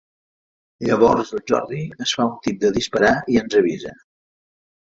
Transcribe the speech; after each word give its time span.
Llavors 0.87 1.33
el 1.39 1.43
Jordi 1.51 1.83
es 2.05 2.13
fa 2.21 2.27
un 2.31 2.33
tip 2.47 2.57
de 2.65 2.75
disparar 2.79 3.15
i 3.35 3.41
ens 3.43 3.59
avisa. 3.63 3.97